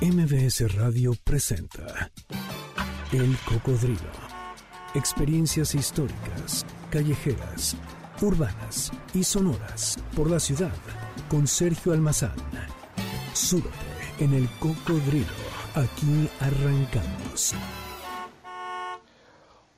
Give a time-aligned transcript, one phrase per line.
[0.00, 2.12] MBS Radio presenta
[3.10, 4.12] El Cocodrilo.
[4.94, 7.76] Experiencias históricas, callejeras,
[8.22, 10.70] urbanas y sonoras por la ciudad
[11.28, 12.36] con Sergio Almazán.
[13.32, 13.74] Súbete
[14.20, 15.26] en El Cocodrilo.
[15.74, 17.56] Aquí arrancamos.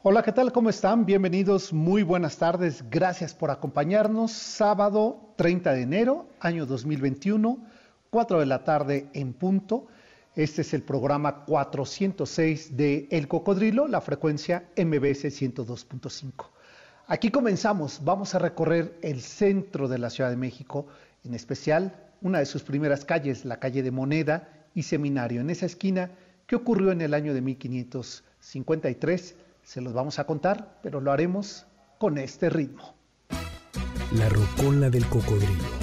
[0.03, 0.53] Hola, ¿qué tal?
[0.53, 1.07] ¿Cómo están?
[1.07, 2.85] Bienvenidos, muy buenas tardes.
[2.91, 4.33] Gracias por acompañarnos.
[4.33, 7.57] Sábado 30 de enero, año 2021,
[8.11, 9.87] 4 de la tarde en punto.
[10.37, 16.51] Este es el programa 406 de El Cocodrilo, la frecuencia MBS 102.5.
[17.09, 20.87] Aquí comenzamos, vamos a recorrer el centro de la Ciudad de México,
[21.25, 25.41] en especial una de sus primeras calles, la calle de Moneda y Seminario.
[25.41, 26.13] En esa esquina,
[26.47, 29.35] ¿qué ocurrió en el año de 1553?
[29.65, 31.67] Se los vamos a contar, pero lo haremos
[31.99, 32.95] con este ritmo.
[34.13, 35.80] La rocola del cocodrilo.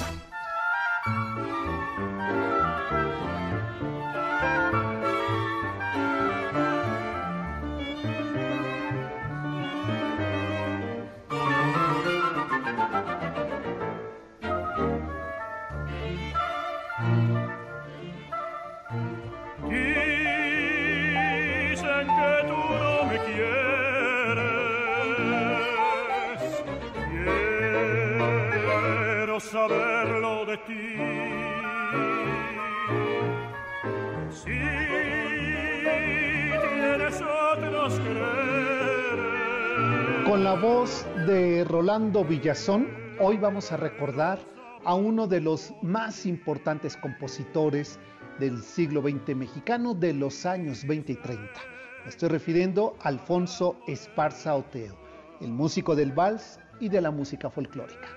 [40.26, 44.40] Con la voz de Rolando Villazón, hoy vamos a recordar
[44.84, 47.98] a uno de los más importantes compositores
[48.40, 51.46] del siglo XX mexicano de los años 20 y 30.
[52.04, 54.98] Me estoy refiriendo a Alfonso Esparza Oteo,
[55.40, 58.17] el músico del vals y de la música folclórica.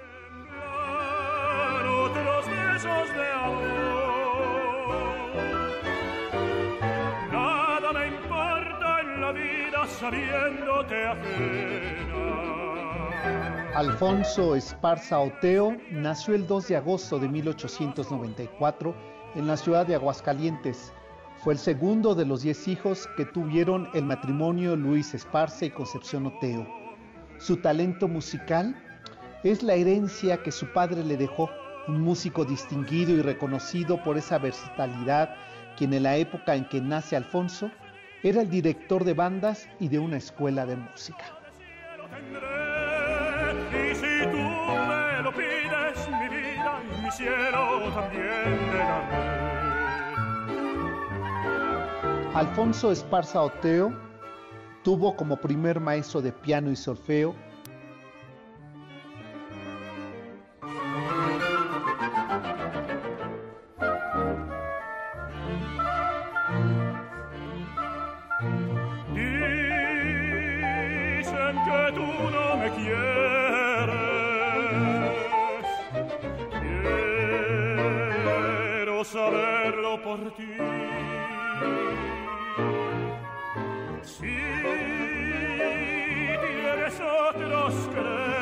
[13.75, 18.95] Alfonso Esparza Oteo nació el 2 de agosto de 1894
[19.35, 20.95] en la ciudad de Aguascalientes.
[21.37, 26.25] Fue el segundo de los diez hijos que tuvieron el matrimonio Luis Esparza y Concepción
[26.27, 26.67] Oteo.
[27.39, 28.75] Su talento musical
[29.45, 31.51] es la herencia que su padre le dejó,
[31.89, 35.35] un músico distinguido y reconocido por esa versatilidad,
[35.77, 37.71] quien en la época en que nace Alfonso
[38.23, 41.25] era el director de bandas y de una escuela de música.
[41.97, 48.77] Lo tendré, y si tú me lo pides, mi vida y mi cielo también te
[48.77, 49.41] daré.
[52.35, 53.93] Alfonso Esparza Oteo
[54.85, 57.35] tuvo como primer maestro de piano y solfeo
[84.03, 84.27] Si
[86.41, 88.40] tienes otros quereres,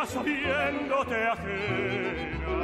[0.00, 2.58] la vida sabiéndote ajena.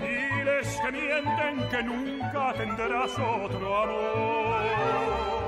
[0.00, 5.41] Diles que mienten que nunca tendrás otro amor.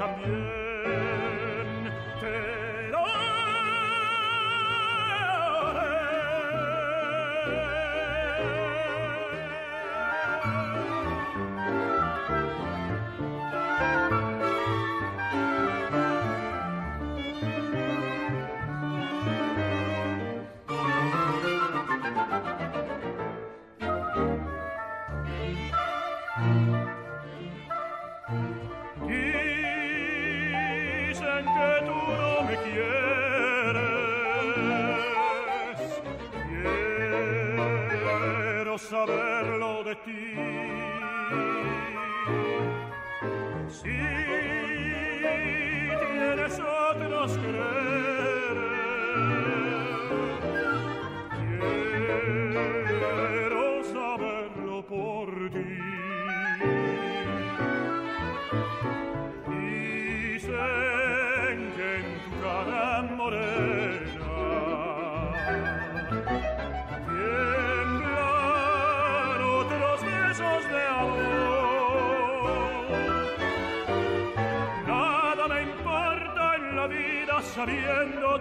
[0.00, 0.59] También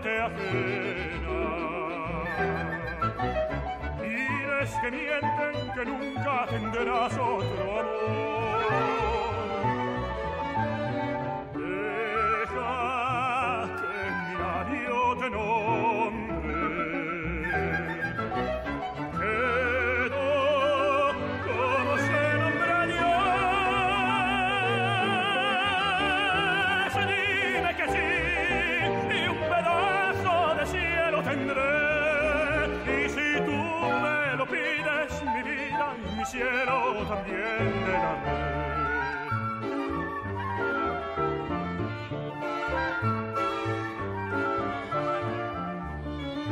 [0.02, 0.79] sabiéndote ajena.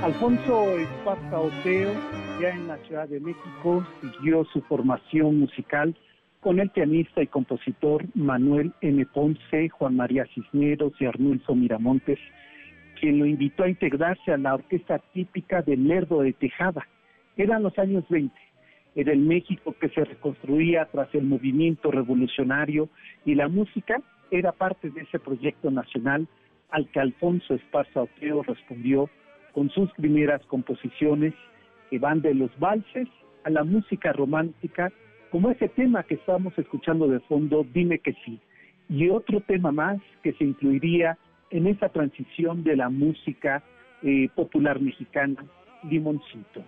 [0.07, 1.91] Alfonso Esparza Oteo,
[2.41, 5.93] ya en la Ciudad de México, siguió su formación musical
[6.39, 9.05] con el pianista y compositor Manuel M.
[9.07, 12.19] Ponce, Juan María Cisneros y Arnulfo Miramontes,
[12.97, 16.87] quien lo invitó a integrarse a la orquesta típica del Lerdo de Tejada.
[17.35, 18.33] Eran los años 20.
[18.95, 22.87] Era el México que se reconstruía tras el movimiento revolucionario
[23.25, 24.01] y la música
[24.31, 26.29] era parte de ese proyecto nacional
[26.69, 29.09] al que Alfonso Esparza Oteo respondió
[29.57, 31.33] con sus primeras composiciones
[31.89, 33.07] que van de los valses
[33.43, 34.91] a la música romántica,
[35.31, 38.39] como ese tema que estamos escuchando de fondo, Dime que sí,
[38.87, 41.17] y otro tema más que se incluiría
[41.49, 43.63] en esa transición de la música
[44.03, 45.43] eh, popular mexicana,
[45.89, 46.61] Limoncito.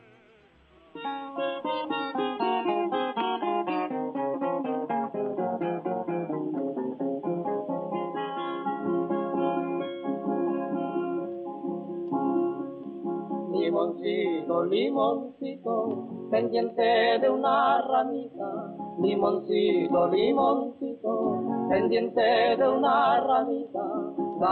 [13.80, 18.76] Limoncito, limoncito, pendiente de una ramita.
[19.02, 22.22] Limoncito, limoncito, pendiente
[22.58, 23.80] de una ramita.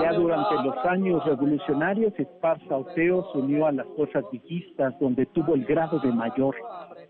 [0.01, 5.55] Ya durante los años revolucionarios, Esparza Oteo se unió a las fuerzas villistas, donde tuvo
[5.55, 6.55] el grado de mayor,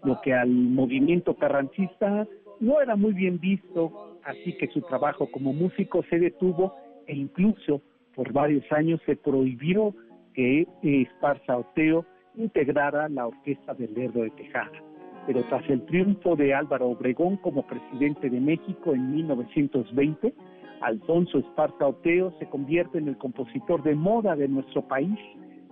[0.03, 2.27] lo que al movimiento carrancista
[2.59, 6.73] no era muy bien visto, así que su trabajo como músico se detuvo
[7.05, 7.81] e incluso
[8.15, 9.93] por varios años se prohibió
[10.37, 12.05] que Esparza Oteo
[12.35, 14.71] integrara la orquesta del Lerdo de Tejada.
[15.25, 20.33] Pero tras el triunfo de Álvaro Obregón como presidente de México en 1920,
[20.81, 25.17] Alfonso Esparza Oteo se convierte en el compositor de moda de nuestro país.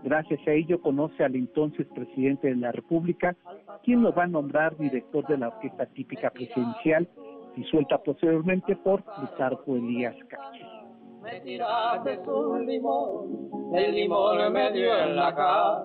[0.03, 3.35] Gracias a ello conoce al entonces presidente de la República,
[3.83, 7.07] quien lo va a nombrar director de la Orquesta Típica Presidencial,
[7.55, 10.84] disuelta posteriormente por Plutarco Elías Calles.
[11.25, 15.83] Me tiraste un limón, el limón me dio en la cara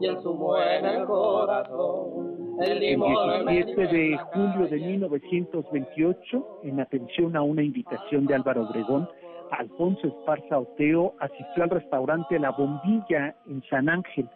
[0.00, 2.56] y el zumo en el corazón.
[2.60, 7.62] El El limón me dio 17 en de julio de 1928, en atención a una
[7.62, 9.06] invitación de Álvaro Obregón,
[9.50, 14.26] Alfonso Esparza Oteo asistió al restaurante La Bombilla en San Ángel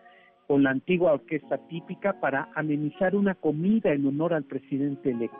[0.46, 5.38] con la antigua orquesta típica para amenizar una comida en honor al presidente electo.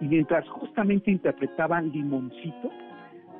[0.00, 2.70] Y mientras justamente interpretaban Limoncito,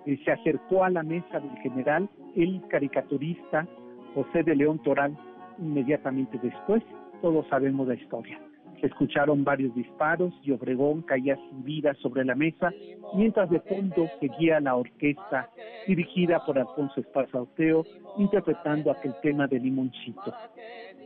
[0.06, 3.66] eh, se acercó a la mesa del general el caricaturista
[4.14, 5.16] José de León Toral
[5.58, 6.82] inmediatamente después.
[7.20, 8.38] Todos sabemos la historia.
[8.80, 12.70] Se escucharon varios disparos y Obregón caía sin vida sobre la mesa,
[13.14, 15.48] mientras de fondo seguía la orquesta
[15.86, 17.84] dirigida por Alfonso Esparza Oteo
[18.18, 20.34] interpretando aquel tema de Limoncito.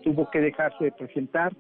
[0.03, 1.53] Tuvo que dejarse de presentar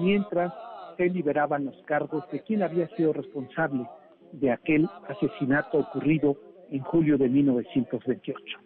[0.00, 0.52] mientras
[0.96, 3.86] se liberaban los cargos de quien había sido responsable
[4.32, 6.36] de aquel asesinato ocurrido
[6.70, 8.58] en julio de 1928.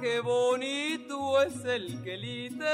[0.00, 2.64] Qué bonito es el quelite.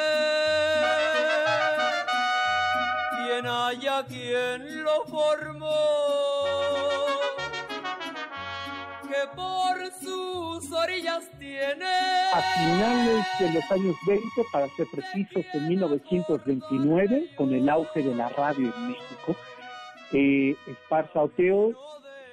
[3.25, 6.12] Bien haya quien lo formó.
[11.15, 18.15] A finales de los años 20, para ser precisos, en 1929, con el auge de
[18.15, 19.37] la radio en México,
[20.13, 21.73] eh, Esparza Oteo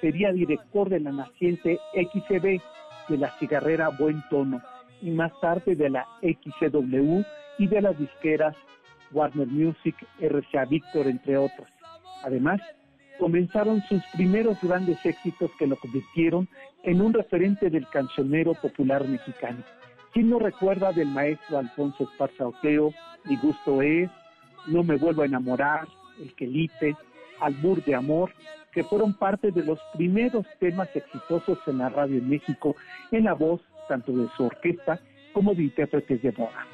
[0.00, 2.62] sería director de la naciente XCB
[3.10, 4.62] de la cigarrera Buen Tono
[5.02, 7.20] y más tarde de la XCW
[7.58, 8.56] y de las disqueras
[9.12, 11.70] Warner Music, RCA Victor, entre otras.
[12.24, 12.62] Además,
[13.20, 16.48] comenzaron sus primeros grandes éxitos que lo convirtieron
[16.82, 19.62] en un referente del cancionero popular mexicano.
[20.12, 22.92] ¿Quién no recuerda del maestro Alfonso Esparza Oteo,
[23.26, 24.10] Mi gusto es,
[24.66, 25.86] No me vuelvo a enamorar,
[26.18, 26.96] El quelite,
[27.40, 28.32] Albur de amor,
[28.72, 32.74] que fueron parte de los primeros temas exitosos en la radio en México,
[33.12, 34.98] en la voz tanto de su orquesta
[35.32, 36.66] como de intérpretes de moda.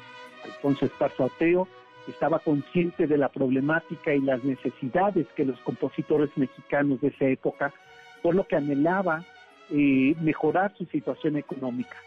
[0.45, 1.67] Alfonso Esparza Oteo
[2.11, 7.73] estaba consciente de la problemática y las necesidades que los compositores mexicanos de esa época,
[8.21, 9.23] por lo que anhelaba
[9.69, 11.97] eh, mejorar su situación económica.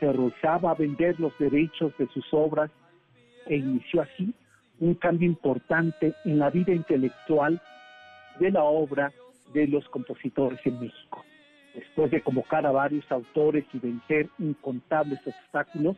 [0.00, 2.70] Se rehusaba a vender los derechos de sus obras
[3.46, 4.34] e inició así
[4.80, 7.60] un cambio importante en la vida intelectual
[8.40, 9.12] de la obra
[9.52, 11.24] de los compositores en México.
[11.74, 15.96] Después de convocar a varios autores y vencer incontables obstáculos,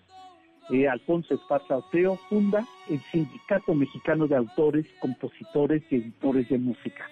[0.71, 7.09] eh, Alfonso Esparza Oteo funda el Sindicato Mexicano de Autores, Compositores y Editores de Música,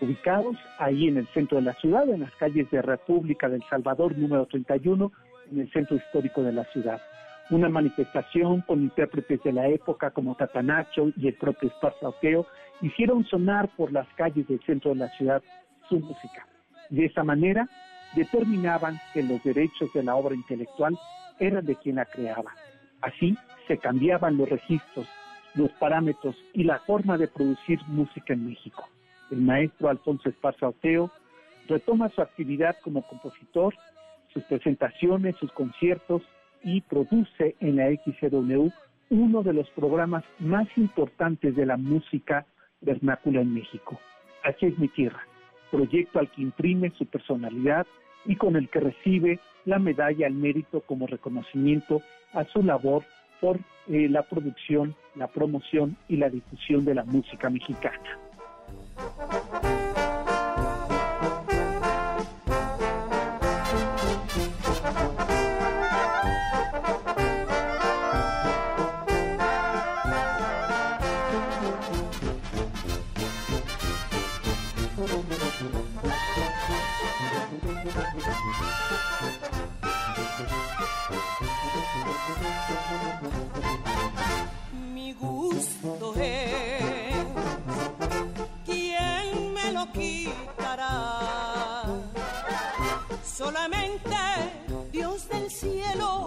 [0.00, 4.18] ubicados ahí en el centro de la ciudad, en las calles de República del Salvador
[4.18, 5.12] número 31,
[5.52, 7.00] en el centro histórico de la ciudad.
[7.50, 12.44] Una manifestación con intérpretes de la época como Tatanacho y el propio Esparza Oteo
[12.80, 15.40] hicieron sonar por las calles del centro de la ciudad
[15.88, 16.44] su música.
[16.90, 17.68] De esa manera
[18.16, 20.98] determinaban que los derechos de la obra intelectual
[21.38, 22.52] eran de quien la creaba.
[23.00, 23.36] Así
[23.66, 25.06] se cambiaban los registros,
[25.54, 28.88] los parámetros y la forma de producir música en México.
[29.30, 31.10] El maestro Alfonso Esparza Oteo
[31.68, 33.74] retoma su actividad como compositor,
[34.32, 36.22] sus presentaciones, sus conciertos
[36.62, 38.68] y produce en la XCW
[39.10, 42.46] uno de los programas más importantes de la música
[42.80, 43.98] vernácula en México.
[44.44, 45.20] Así es mi tierra,
[45.70, 47.86] proyecto al que imprime su personalidad
[48.24, 52.00] y con el que recibe la medalla al mérito como reconocimiento
[52.32, 53.04] a su labor
[53.40, 53.58] por
[53.88, 58.00] eh, la producción, la promoción y la difusión de la música mexicana.
[84.92, 87.24] Mi gusto es
[88.64, 91.84] quién me lo quitará.
[93.22, 94.16] Solamente
[94.90, 96.26] Dios del cielo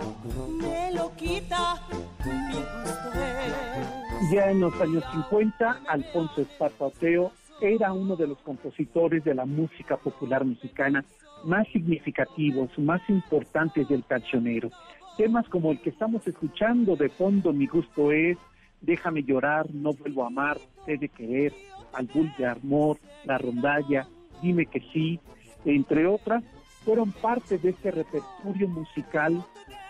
[0.62, 1.82] me lo quita.
[2.24, 4.32] Mi gusto es.
[4.32, 9.46] Ya en los años 50, Alfonso Esparza Oteo era uno de los compositores de la
[9.46, 11.04] música popular mexicana
[11.44, 14.70] más significativos, más importantes del cancionero.
[15.20, 18.38] Temas como el que estamos escuchando de fondo, Mi gusto es,
[18.80, 21.52] Déjame llorar, No vuelvo a amar, Sé de querer,
[21.92, 22.96] Al bull de amor,
[23.26, 24.08] La rondalla,
[24.42, 25.20] Dime que sí,
[25.66, 26.42] entre otras,
[26.86, 29.44] fueron parte de este repertorio musical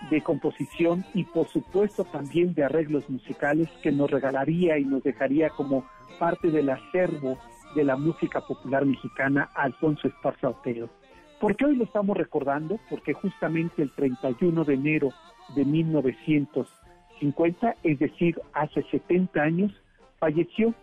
[0.09, 5.51] de composición y por supuesto también de arreglos musicales que nos regalaría y nos dejaría
[5.51, 5.85] como
[6.17, 7.37] parte del acervo
[7.75, 10.89] de la música popular mexicana Alfonso Esparza Oteo.
[11.39, 12.79] ¿Por qué hoy lo estamos recordando?
[12.89, 15.13] Porque justamente el 31 de enero
[15.55, 19.71] de 1950, es decir, hace 70 años,
[20.19, 20.73] falleció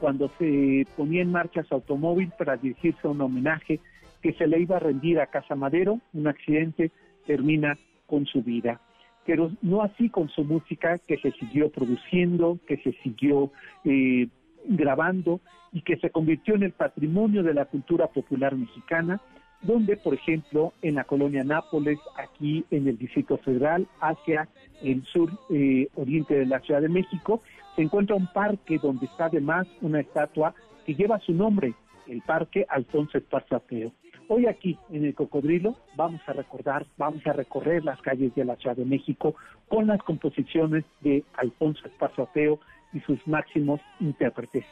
[0.00, 3.80] cuando se ponía en marcha su automóvil para dirigirse a un homenaje
[4.22, 6.90] que se le iba a rendir a Casa Madero, un accidente
[7.26, 8.80] termina con su vida.
[9.26, 13.52] Pero no así con su música que se siguió produciendo, que se siguió
[13.84, 14.28] eh,
[14.68, 15.40] grabando
[15.72, 19.20] y que se convirtió en el patrimonio de la cultura popular mexicana,
[19.62, 24.48] donde, por ejemplo, en la colonia Nápoles, aquí en el Distrito Federal, hacia
[24.82, 27.42] el sur eh, oriente de la Ciudad de México,
[27.74, 31.74] se encuentra un parque donde está además una estatua que lleva su nombre,
[32.06, 33.92] el Parque Alfonso Esparza Feo.
[34.28, 38.56] Hoy aquí en el Cocodrilo vamos a recordar, vamos a recorrer las calles de la
[38.56, 39.34] Ciudad de México
[39.68, 42.58] con las composiciones de Alfonso Esparza Feo
[42.92, 44.64] y sus máximos intérpretes.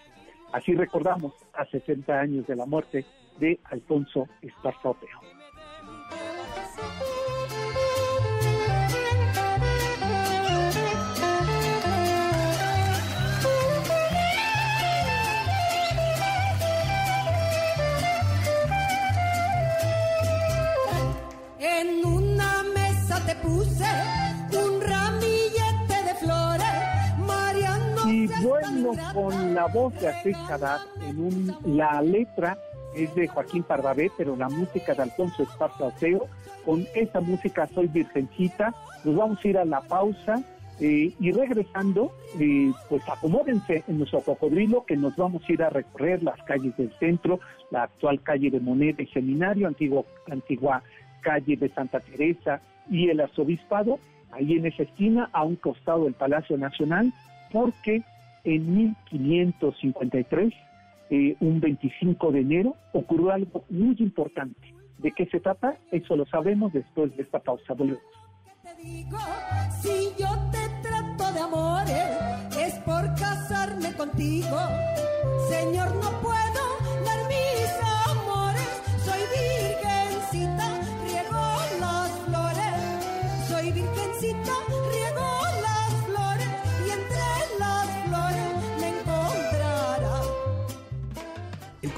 [0.53, 3.05] Así recordamos a 60 años de la muerte
[3.39, 4.95] de Alfonso Esparza.
[21.59, 23.85] En una mesa te puse
[24.53, 28.09] un ramillete de flores, Mariano.
[28.11, 30.37] Y bueno, con la voz de Artés
[31.09, 32.59] en un, la letra
[32.97, 36.27] es de Joaquín Pardavé, pero la música de Alfonso Esparza Oteo.
[36.65, 38.75] Con esa música Soy Virgencita,
[39.05, 40.43] nos vamos a ir a la pausa
[40.81, 45.71] eh, y regresando, eh, pues acomódense en nuestro cocodrilo que nos vamos a ir a
[45.71, 47.39] recorrer las calles del centro,
[47.71, 50.83] la actual calle de Moneda y Seminario, antiguo, antigua
[51.21, 52.61] calle de Santa Teresa
[52.91, 53.99] y el arzobispado,
[54.33, 57.13] ahí en esa esquina, a un costado del Palacio Nacional,
[57.53, 58.03] porque
[58.43, 60.53] en 1553
[61.11, 64.75] eh, un 25 de enero, ocurrió algo muy importante.
[64.99, 65.77] ¿De qué se trata?
[65.91, 67.75] Eso lo sabemos después de esta pausa.
[67.75, 68.03] Volvemos.
[68.63, 69.19] Te digo,
[69.83, 74.57] si yo te trato de amores, es por casarme contigo.
[75.49, 76.44] Señor, no puedo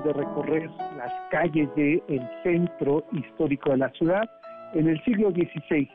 [0.00, 4.28] de recorrer las calles del centro histórico de la ciudad
[4.74, 5.88] en el siglo XVI.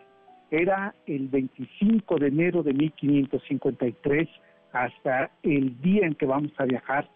[0.50, 4.28] Era el 25 de enero de 1553
[4.74, 7.10] hasta el día en que vamos a viajar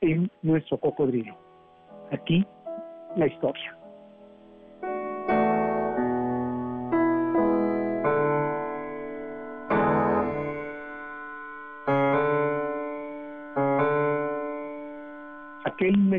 [0.00, 1.36] en nuestro cocodrilo.
[2.10, 2.44] Aquí
[3.16, 3.79] la historia.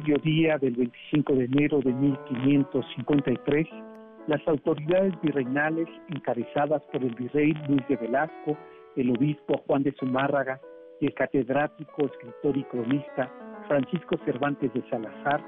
[0.01, 3.67] Mediodía del 25 de enero de 1553,
[4.27, 8.57] las autoridades virreinales, encabezadas por el virrey Luis de Velasco,
[8.95, 10.59] el obispo Juan de Zumárraga
[10.99, 13.31] y el catedrático, escritor y cronista
[13.67, 15.41] Francisco Cervantes de Salazar,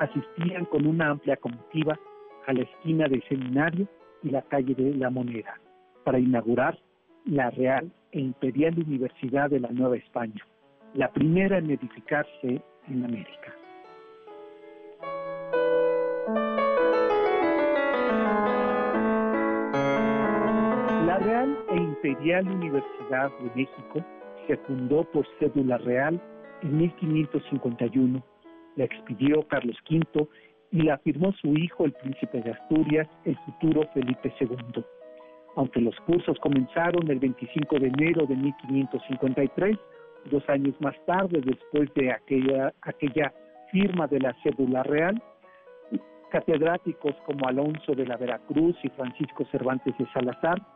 [0.00, 1.98] asistían con una amplia comitiva
[2.46, 3.88] a la esquina del Seminario
[4.22, 5.58] y la calle de la Moneda
[6.04, 6.78] para inaugurar
[7.24, 10.44] la Real e Imperial Universidad de la Nueva España,
[10.94, 13.53] la primera en edificarse en América.
[21.44, 24.04] Real e Imperial Universidad de México
[24.46, 26.18] se fundó por cédula real
[26.62, 28.22] en 1551.
[28.76, 30.26] La expidió Carlos V
[30.70, 34.82] y la firmó su hijo, el príncipe de Asturias, el futuro Felipe II.
[35.56, 39.76] Aunque los cursos comenzaron el 25 de enero de 1553,
[40.30, 43.32] dos años más tarde, después de aquella, aquella
[43.70, 45.22] firma de la cédula real,
[46.30, 50.73] catedráticos como Alonso de la Veracruz y Francisco Cervantes de Salazar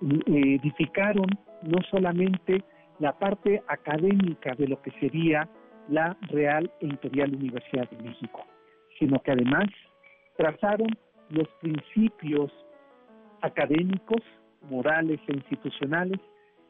[0.00, 1.26] edificaron
[1.62, 2.62] no solamente
[2.98, 5.48] la parte académica de lo que sería
[5.88, 8.46] la Real e Imperial Universidad de México,
[8.98, 9.68] sino que además
[10.36, 10.88] trazaron
[11.30, 12.50] los principios
[13.42, 14.22] académicos,
[14.68, 16.20] morales e institucionales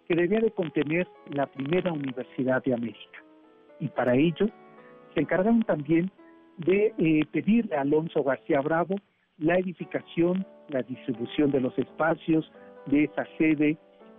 [0.06, 3.18] que debía de contener la primera universidad de América.
[3.80, 4.46] Y para ello
[5.14, 6.10] se encargaron también
[6.58, 8.96] de eh, pedirle a Alonso García Bravo
[9.38, 12.50] la edificación, la distribución de los espacios
[12.86, 13.76] de esa sede,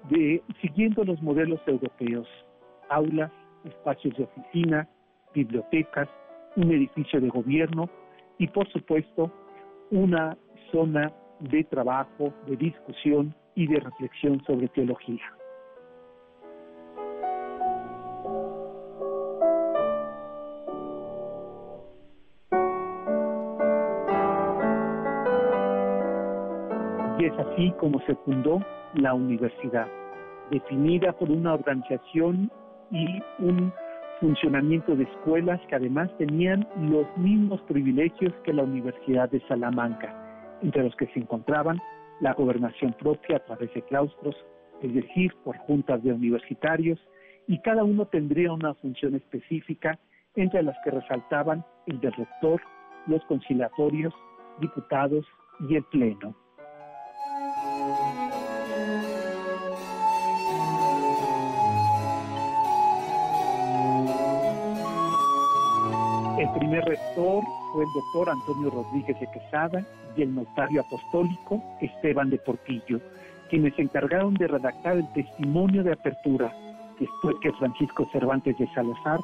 [0.10, 2.28] de, siguiendo los modelos europeos,
[2.90, 3.32] aulas,
[3.64, 4.88] espacios de oficina,
[5.34, 6.10] bibliotecas,
[6.56, 7.90] un edificio de gobierno
[8.38, 9.32] y por supuesto
[9.92, 10.38] una
[10.72, 15.22] zona de trabajo, de discusión y de reflexión sobre teología.
[27.52, 28.62] Así como se fundó
[28.96, 29.88] la universidad,
[30.50, 32.52] definida por una organización
[32.92, 33.74] y un
[34.20, 40.14] funcionamiento de escuelas que además tenían los mismos privilegios que la Universidad de Salamanca,
[40.62, 41.82] entre los que se encontraban
[42.20, 44.36] la gobernación propia a través de claustros,
[44.82, 47.00] es decir, por juntas de universitarios,
[47.48, 49.98] y cada uno tendría una función específica,
[50.36, 52.62] entre las que resaltaban el del rector,
[53.08, 54.14] los conciliatorios,
[54.60, 55.26] diputados
[55.68, 56.36] y el pleno.
[66.82, 72.38] Primer rector fue el doctor Antonio Rodríguez de Quesada y el notario apostólico Esteban de
[72.38, 73.00] Portillo,
[73.50, 76.54] quienes se encargaron de redactar el testimonio de apertura,
[77.00, 79.20] después que Francisco Cervantes de Salazar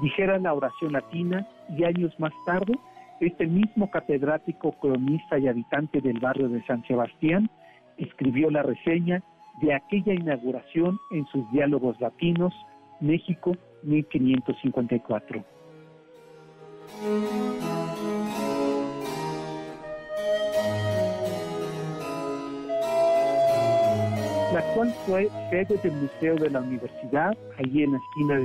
[0.00, 1.46] dijera la oración latina
[1.76, 2.78] y años más tarde,
[3.20, 7.48] este mismo catedrático, cronista y habitante del barrio de San Sebastián
[7.98, 9.22] escribió la reseña
[9.60, 12.52] de aquella inauguración en sus diálogos latinos,
[13.00, 15.61] México 1554.
[24.52, 28.40] La actual fue sede del Museo de la Universidad, ahí en la esquina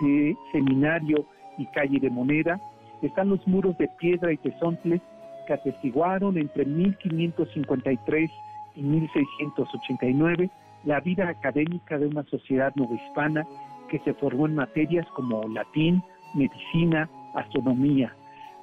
[0.00, 1.26] de, Seminario
[1.58, 2.58] y Calle de Moneda,
[3.02, 5.00] están los muros de piedra y tesontle
[5.46, 8.30] que atestiguaron entre 1553
[8.76, 10.50] y 1689
[10.84, 13.46] la vida académica de una sociedad novohispana
[13.90, 16.02] que se formó en materias como latín,
[16.34, 18.14] medicina, astronomía.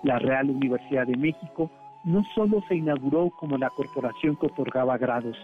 [0.04, 1.70] La Real Universidad de México
[2.04, 5.38] no solo se inauguró como la corporación que otorgaba grados,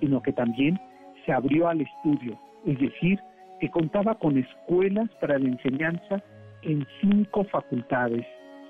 [0.00, 0.80] sino que también
[1.24, 3.20] se abrió al estudio, es decir,
[3.60, 6.22] que contaba con escuelas para la enseñanza
[6.62, 8.26] en cinco facultades,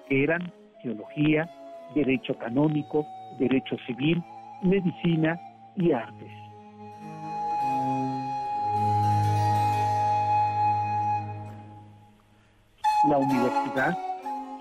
[0.08, 1.48] que eran teología,
[1.94, 3.06] derecho canónico,
[3.38, 4.22] derecho civil,
[4.62, 5.40] medicina
[5.76, 6.41] y artes.
[13.08, 13.98] La universidad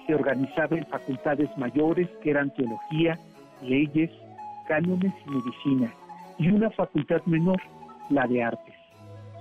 [0.07, 3.19] se organizaba en facultades mayores que eran teología,
[3.61, 4.09] leyes,
[4.67, 5.93] cánones y medicina,
[6.39, 7.61] y una facultad menor,
[8.09, 8.73] la de artes.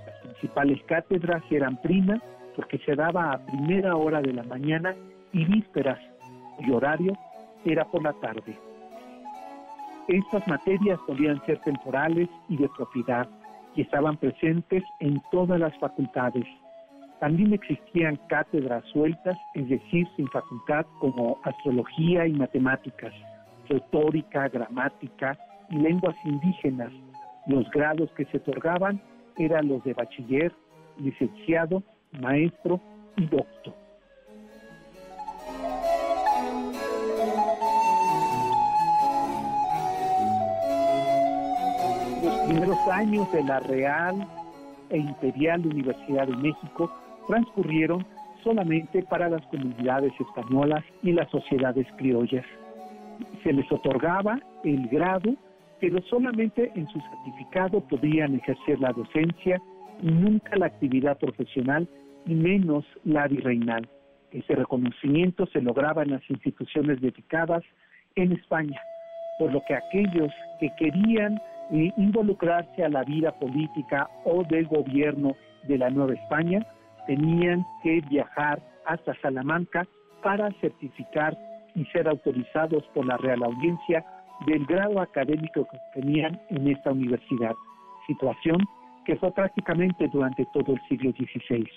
[0.05, 2.21] Las principales cátedras eran prima
[2.55, 4.93] porque se daba a primera hora de la mañana
[5.33, 5.99] y vísperas,
[6.59, 7.17] y horario
[7.65, 8.55] era por la tarde.
[10.07, 13.27] Estas materias solían ser temporales y de propiedad
[13.75, 16.45] y estaban presentes en todas las facultades,
[17.21, 23.13] también existían cátedras sueltas, es decir, sin facultad, como astrología y matemáticas,
[23.69, 25.37] retórica, gramática
[25.69, 26.91] y lenguas indígenas.
[27.45, 28.99] Los grados que se otorgaban
[29.37, 30.51] eran los de bachiller,
[30.97, 31.83] licenciado,
[32.19, 32.81] maestro
[33.15, 33.75] y doctor.
[42.23, 44.27] Los primeros años de la Real
[44.89, 46.91] e Imperial Universidad de México
[47.31, 48.05] transcurrieron
[48.43, 52.45] solamente para las comunidades españolas y las sociedades criollas.
[53.41, 55.35] Se les otorgaba el grado,
[55.79, 59.61] pero solamente en su certificado podían ejercer la docencia
[60.01, 61.87] y nunca la actividad profesional
[62.25, 63.87] y menos la virreinal.
[64.31, 67.63] Ese reconocimiento se lograba en las instituciones dedicadas
[68.15, 68.81] en España,
[69.39, 71.39] por lo que aquellos que querían
[71.71, 75.33] eh, involucrarse a la vida política o del gobierno
[75.69, 76.65] de la Nueva España
[77.11, 79.85] tenían que viajar hasta Salamanca
[80.23, 81.37] para certificar
[81.75, 84.05] y ser autorizados por la Real Audiencia
[84.45, 87.53] del grado académico que tenían en esta universidad,
[88.07, 88.57] situación
[89.05, 91.67] que fue prácticamente durante todo el siglo XVI.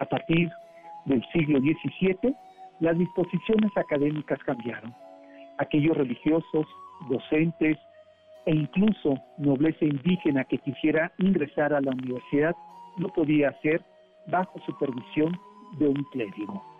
[0.00, 0.50] A partir
[1.04, 2.34] del siglo XVII,
[2.80, 4.92] las disposiciones académicas cambiaron.
[5.58, 6.66] Aquellos religiosos,
[7.08, 7.78] docentes
[8.46, 12.56] e incluso nobleza indígena que quisiera ingresar a la universidad
[12.96, 13.80] no podía hacer
[14.26, 15.38] bajo supervisión
[15.78, 16.71] de un clérigo.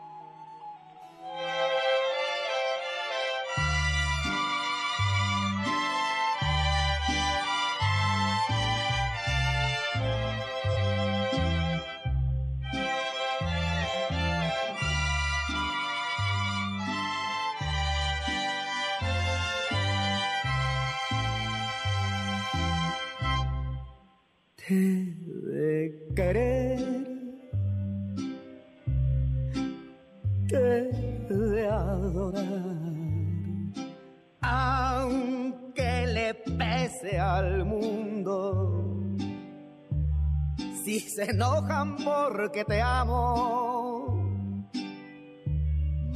[41.24, 44.68] Se enojan porque te amo,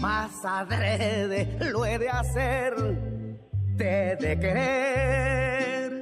[0.01, 2.75] más adrede lo he de hacer,
[3.77, 5.93] te de querer.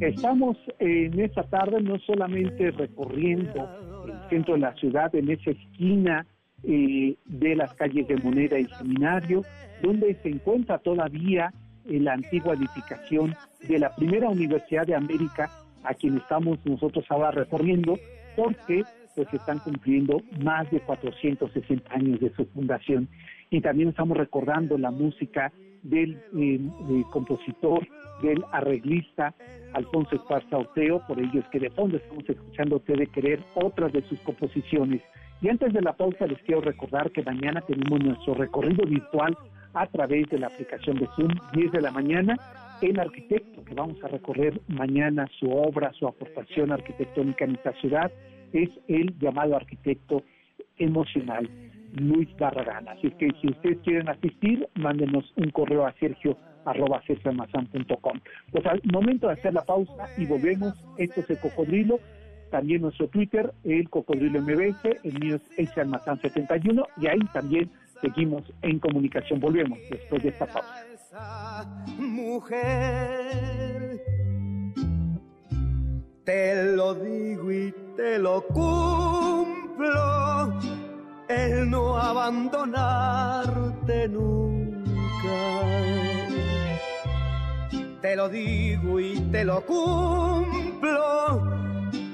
[0.00, 3.68] Estamos en esta tarde no solamente recorriendo
[4.06, 6.26] el centro de la ciudad, en esa esquina
[6.62, 9.42] eh, de las calles de Moneda y Seminario,
[9.82, 11.52] donde se encuentra todavía
[11.86, 13.34] la antigua edificación
[13.68, 15.50] de la primera Universidad de América,
[15.84, 17.98] a quien estamos nosotros ahora recorriendo,
[18.36, 18.82] porque
[19.14, 23.08] pues están cumpliendo más de 460 años de su fundación.
[23.50, 26.60] Y también estamos recordando la música del eh,
[27.12, 27.86] compositor,
[28.22, 29.34] del arreglista
[29.74, 33.92] Alfonso Esparza Oteo, por ello es que de fondo estamos escuchando Te de Querer, otras
[33.92, 35.02] de sus composiciones.
[35.42, 39.36] Y antes de la pausa les quiero recordar que mañana tenemos nuestro recorrido virtual
[39.74, 42.36] a través de la aplicación de Zoom, 10 de la mañana.
[42.84, 48.12] El arquitecto que vamos a recorrer mañana, su obra, su aportación arquitectónica en esta ciudad,
[48.52, 50.22] es el llamado arquitecto
[50.76, 51.48] emocional
[51.94, 52.86] Luis Barragán.
[52.88, 57.02] Así que si ustedes quieren asistir, mándenos un correo a sergio arroba
[58.52, 62.00] Pues al momento de hacer la pausa y volvemos, esto es el cocodrilo,
[62.50, 67.70] también nuestro Twitter, el cocodrilo MBS, el mío es 71 y ahí también
[68.02, 69.40] seguimos en comunicación.
[69.40, 70.93] Volvemos después de esta pausa.
[71.98, 74.00] Mujer,
[76.24, 80.58] te lo digo y te lo cumplo,
[81.28, 84.82] el no abandonarte nunca.
[88.00, 91.44] Te lo digo y te lo cumplo,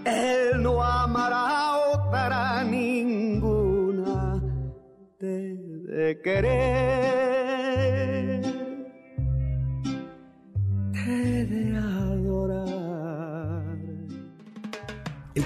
[0.05, 4.43] él no amará a otra ninguna.
[5.19, 7.20] de querer,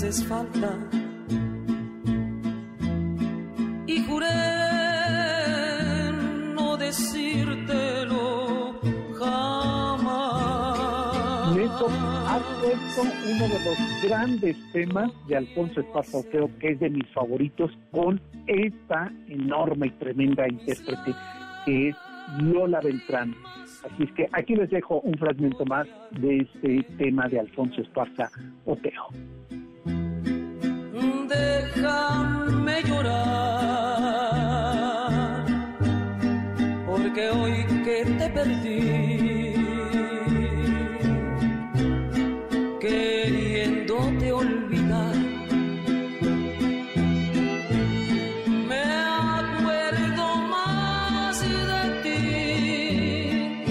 [0.00, 0.78] haces falta.
[3.86, 4.28] Y juré
[6.54, 8.80] no decírtelo
[9.18, 10.34] jamás.
[11.54, 16.88] Neto ha puesto uno de los grandes temas de Alfonso Esparza Oteo, que es de
[16.88, 21.14] mis favoritos, con esta enorme y tremenda intérprete
[21.66, 21.96] que es
[22.38, 23.34] Lola Beltrán.
[23.84, 28.30] Así es que aquí les dejo un fragmento más de este tema de Alfonso Esparza
[28.64, 29.08] Oteo
[31.28, 33.14] déjame llorar,
[36.86, 39.54] porque hoy que te perdí,
[42.80, 45.16] queriéndote olvidar.
[48.68, 53.64] me acuerdo más de ti.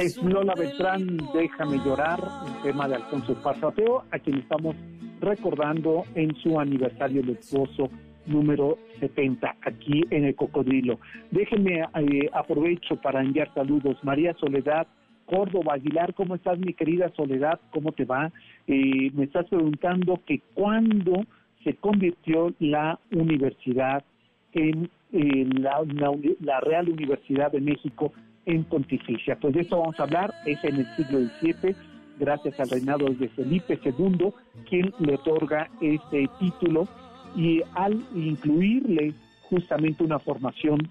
[0.00, 3.68] es Lola Beltrán, Déjame llorar, un tema de Alfonso Esparza
[4.10, 4.74] a quien estamos
[5.20, 7.90] recordando en su aniversario luctuoso
[8.26, 10.98] número 70 aquí en el Cocodrilo.
[11.30, 13.96] Déjenme, eh, aprovecho para enviar saludos.
[14.02, 14.86] María Soledad,
[15.26, 17.60] Córdoba Aguilar, ¿cómo estás mi querida Soledad?
[17.70, 18.30] ¿Cómo te va?
[18.66, 21.24] Eh, me estás preguntando que cuándo
[21.64, 24.04] se convirtió la universidad
[24.52, 25.80] en la,
[26.40, 28.12] la, Real Universidad de México
[28.46, 29.36] en Pontificia.
[29.36, 31.74] Pues de esto vamos a hablar, es en el siglo XVII,
[32.18, 34.32] gracias al reinado de Felipe II,
[34.68, 36.88] quien le otorga este título
[37.36, 40.88] y al incluirle justamente una formación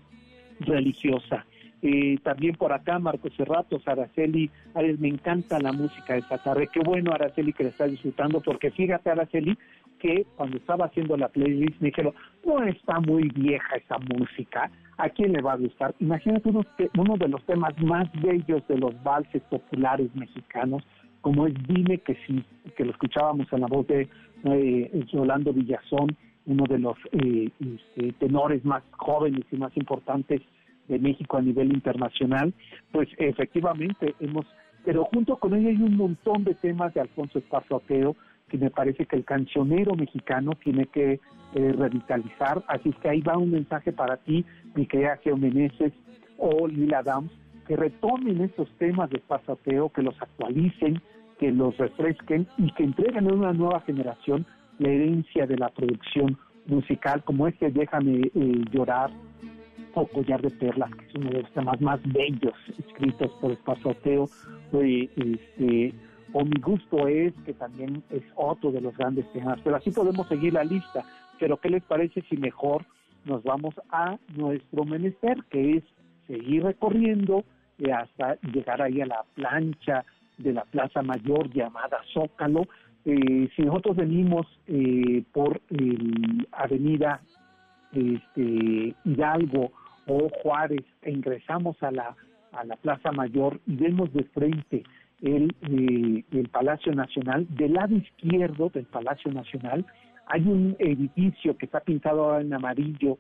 [0.60, 1.46] religiosa.
[1.82, 4.50] Eh, también por acá, Marcos Cerratos, Araceli,
[4.98, 6.40] me encanta la música de esta.
[6.72, 9.58] Qué bueno, Araceli, que la estás disfrutando, porque fíjate, Araceli,
[10.00, 12.14] que cuando estaba haciendo la playlist me dijeron,
[12.46, 15.94] no está muy vieja esa música, ¿a quién le va a gustar?
[16.00, 16.62] Imagínate uno,
[16.98, 20.84] uno de los temas más bellos de los valses populares mexicanos,
[21.28, 22.42] como es Dime que sí,
[22.78, 24.08] que lo escuchábamos en la voz de
[24.46, 25.06] eh,
[25.54, 30.42] Villazón, uno de los eh, este, tenores más jóvenes y más importantes
[30.88, 32.54] de México a nivel internacional,
[32.94, 34.46] pues efectivamente hemos,
[34.86, 38.16] pero junto con ella hay un montón de temas de Alfonso Esparzo Ateo
[38.48, 41.20] que me parece que el cancionero mexicano tiene que
[41.56, 45.92] eh, revitalizar, así que ahí va un mensaje para ti, mi querida Geo Meneses
[46.38, 47.34] o Lila Dams,
[47.68, 51.02] que retomen estos temas de Esparzo Ateo, que los actualicen,
[51.40, 54.46] que los refresquen y que entreguen a una nueva generación
[54.80, 59.12] la herencia de la producción musical, como este Déjame eh, llorar,
[59.94, 63.90] o Collar de Perlas, que es uno de los temas más bellos escritos por Esparza
[63.90, 64.30] Oteo,
[64.74, 65.94] este,
[66.34, 70.28] o Mi Gusto es, que también es otro de los grandes temas, pero así podemos
[70.28, 71.04] seguir la lista.
[71.40, 72.86] Pero ¿qué les parece si mejor
[73.26, 75.84] nos vamos a nuestro menester, que es
[76.28, 77.44] seguir recorriendo
[77.80, 80.06] eh, hasta llegar ahí a la plancha
[80.38, 82.68] de la Plaza Mayor llamada Zócalo.
[83.06, 87.22] Eh, si nosotros venimos eh, por el Avenida
[87.94, 89.72] este, Hidalgo
[90.08, 92.16] o Juárez e ingresamos a la,
[92.52, 94.84] a la Plaza Mayor y vemos de frente
[95.22, 95.54] el,
[96.32, 99.86] el Palacio Nacional, del lado izquierdo del Palacio Nacional
[100.28, 103.18] hay un edificio que está pintado ahora en amarillo,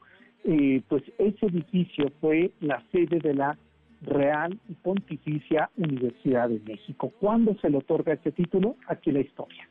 [0.90, 3.58] pues ese edificio fue la sede de la
[4.02, 7.12] Real y Pontificia Universidad de México.
[7.20, 8.76] ¿Cuándo se le otorga este título?
[8.88, 9.68] Aquí la historia.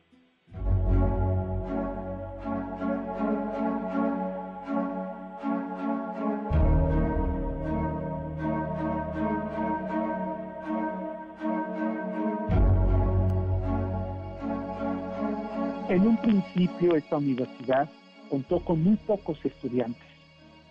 [15.89, 17.89] En un principio esta universidad
[18.29, 20.16] contó con muy pocos estudiantes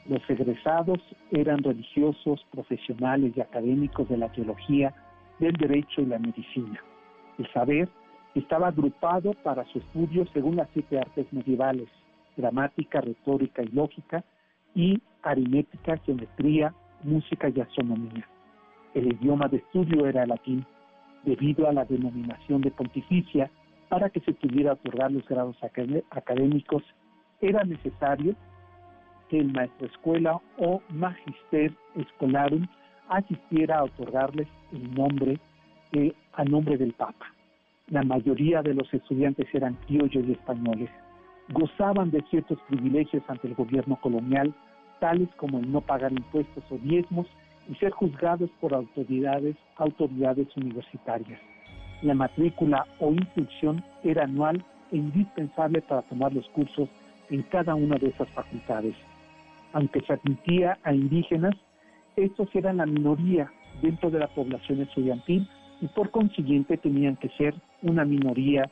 [0.07, 0.99] los egresados
[1.31, 4.93] eran religiosos, profesionales y académicos de la teología,
[5.39, 6.79] del derecho y la medicina.
[7.37, 7.89] El saber
[8.35, 11.89] estaba agrupado para su estudio según las siete artes medievales,
[12.37, 14.23] gramática, retórica y lógica,
[14.75, 18.27] y aritmética, geometría, música y astronomía.
[18.93, 20.65] El idioma de estudio era el latín,
[21.23, 23.49] debido a la denominación de pontificia,
[23.89, 25.57] para que se pudiera otorgar los grados
[26.11, 26.83] académicos,
[27.41, 28.35] era necesario
[29.29, 32.67] que el maestro escuela o magister escolarum
[33.09, 35.39] asistiera a otorgarles el nombre
[35.91, 37.25] eh, a nombre del Papa.
[37.89, 40.89] La mayoría de los estudiantes eran criollos y españoles.
[41.49, 44.53] Gozaban de ciertos privilegios ante el gobierno colonial,
[44.99, 47.27] tales como el no pagar impuestos o diezmos
[47.69, 51.39] y ser juzgados por autoridades, autoridades universitarias.
[52.01, 56.89] La matrícula o instrucción era anual e indispensable para tomar los cursos
[57.29, 58.95] en cada una de esas facultades
[59.75, 61.53] aunque se admitía a indígenas,
[62.15, 65.49] estos eran la minoría dentro de la población estudiantil
[65.81, 68.69] y por consiguiente tenían que ser una minoría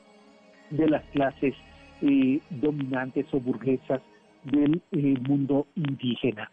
[0.70, 1.56] de las clases
[2.02, 4.02] eh, dominantes o burguesas
[4.46, 6.50] del eh, mundo indígena.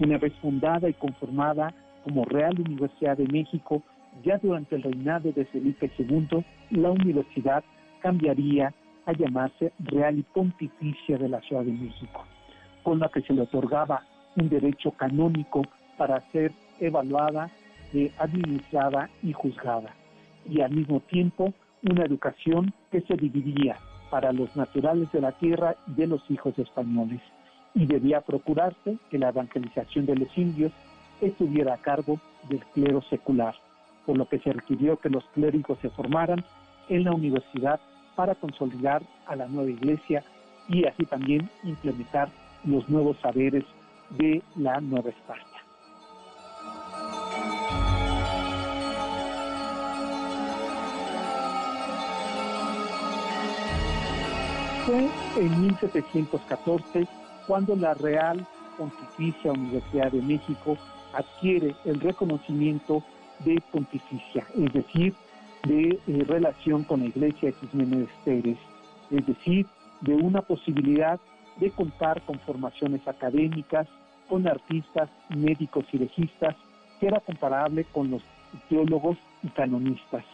[0.00, 3.82] Una vez fundada y conformada como Real Universidad de México,
[4.24, 7.62] ya durante el reinado de Felipe II, la universidad
[8.00, 8.72] cambiaría
[9.04, 12.24] a llamarse Real y Pontificia de la Ciudad de México
[12.82, 14.02] con la que se le otorgaba
[14.36, 15.62] un derecho canónico
[15.96, 17.50] para ser evaluada,
[17.92, 19.94] eh, administrada y juzgada,
[20.48, 23.76] y al mismo tiempo una educación que se dividía
[24.10, 27.20] para los naturales de la tierra y de los hijos españoles,
[27.74, 30.72] y debía procurarse que la evangelización de los indios
[31.20, 33.54] estuviera a cargo del clero secular,
[34.04, 36.44] por lo que se requirió que los clérigos se formaran
[36.88, 37.80] en la universidad
[38.16, 40.22] para consolidar a la nueva iglesia
[40.68, 42.28] y así también implementar
[42.64, 43.64] los nuevos saberes
[44.10, 45.42] de la Nueva España.
[54.86, 57.06] Fue en 1714
[57.46, 58.46] cuando la Real
[58.76, 60.76] Pontificia Universidad de México
[61.12, 63.02] adquiere el reconocimiento
[63.44, 65.14] de pontificia, es decir,
[65.64, 68.58] de eh, relación con la Iglesia de sus menesteres,
[69.10, 69.66] es decir,
[70.00, 71.20] de una posibilidad
[71.56, 73.88] de contar con formaciones académicas,
[74.28, 76.56] con artistas, médicos y legistas,
[77.00, 78.22] que era comparable con los
[78.68, 80.24] teólogos y canonistas.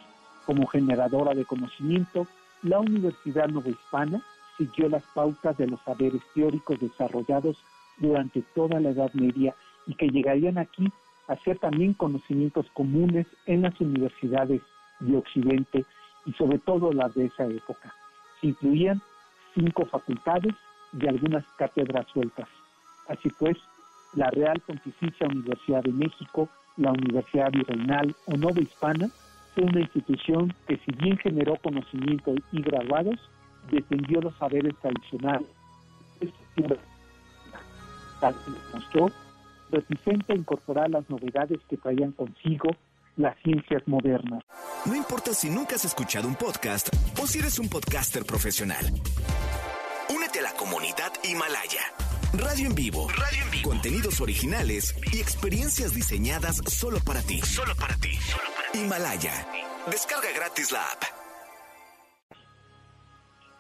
[0.46, 2.26] Como generadora de conocimiento,
[2.62, 4.22] la Universidad Hispana
[4.56, 7.56] siguió las pautas de los saberes teóricos desarrollados
[7.98, 9.54] durante toda la Edad Media
[9.86, 10.90] y que llegarían aquí
[11.28, 14.62] a ser también conocimientos comunes en las universidades
[15.00, 15.84] de Occidente
[16.26, 17.94] y sobre todo las de esa época.
[18.40, 19.00] Se incluían
[19.54, 20.54] cinco facultades,
[20.92, 22.48] de algunas cátedras sueltas.
[23.08, 23.56] Así pues,
[24.14, 29.08] la Real Pontificia Universidad de México, la Universidad Virreinal o Nova Hispana
[29.54, 33.18] fue una institución que si bien generó conocimiento y graduados,
[33.70, 35.48] defendió los saberes tradicionales.
[38.20, 38.34] Tal
[38.72, 39.10] demostró,
[39.70, 42.70] reticente a incorporar las novedades que traían consigo
[43.16, 44.44] las ciencias modernas.
[44.86, 46.88] No importa si nunca has escuchado un podcast
[47.20, 48.86] o si eres un podcaster profesional
[50.58, 51.80] comunidad Himalaya.
[52.34, 53.06] Radio en vivo.
[53.10, 53.70] Radio en vivo.
[53.70, 57.38] Contenidos originales y experiencias diseñadas solo para ti.
[57.42, 58.18] Solo para ti.
[58.74, 59.32] Himalaya.
[59.88, 61.02] Descarga gratis la app.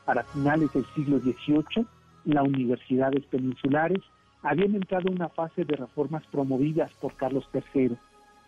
[0.04, 1.86] Para finales del siglo XVIII,
[2.24, 4.00] las universidades peninsulares
[4.42, 7.96] habían entrado en una fase de reformas promovidas por Carlos III,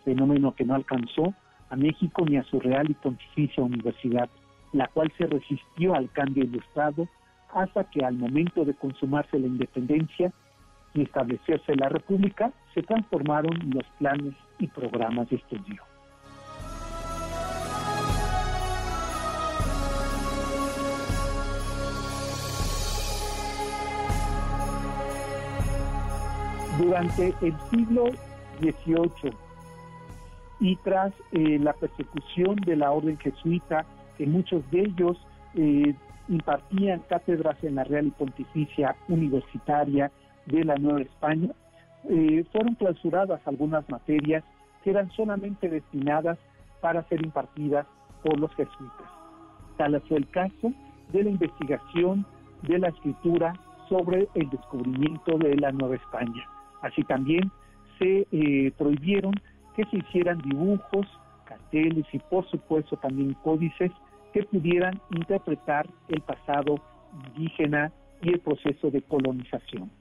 [0.03, 1.33] fenómeno que no alcanzó
[1.69, 4.29] a México ni a su Real y Pontificia Universidad,
[4.73, 7.07] la cual se resistió al cambio ilustrado
[7.53, 10.31] hasta que al momento de consumarse la independencia
[10.93, 15.83] y establecerse la República, se transformaron los planes y programas de estudio.
[26.77, 28.05] Durante el siglo
[28.59, 29.33] XVIII
[30.59, 33.85] y tras eh, la persecución de la orden jesuita,
[34.17, 35.17] que muchos de ellos
[35.55, 35.95] eh,
[36.31, 40.11] impartían cátedras en la Real y Pontificia Universitaria
[40.45, 41.49] de la Nueva España,
[42.09, 44.43] eh, fueron clausuradas algunas materias
[44.83, 46.39] que eran solamente destinadas
[46.79, 47.85] para ser impartidas
[48.23, 49.07] por los jesuitas.
[49.77, 50.73] Tal fue el caso
[51.11, 52.25] de la investigación
[52.63, 53.53] de la escritura
[53.89, 56.47] sobre el descubrimiento de la Nueva España.
[56.81, 57.51] Así también
[57.99, 59.33] se eh, prohibieron
[59.75, 61.07] que se hicieran dibujos,
[61.45, 63.91] carteles y por supuesto también códices
[64.33, 66.75] que pudieran interpretar el pasado
[67.27, 69.91] indígena y el proceso de colonización.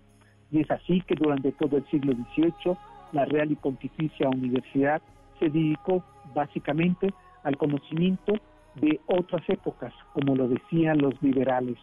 [0.51, 2.76] Y es así que durante todo el siglo XVIII
[3.12, 5.01] la Real y Pontificia Universidad
[5.39, 6.05] se dedicó
[6.35, 7.12] básicamente
[7.43, 8.35] al conocimiento
[8.76, 11.76] de otras épocas, como lo decían los liberales.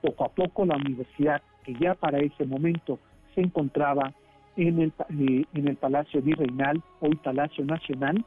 [0.00, 2.98] Poco a poco la universidad, que ya para ese momento
[3.34, 4.12] se encontraba
[4.56, 8.24] en el, eh, en el Palacio Virreinal, hoy Palacio Nacional,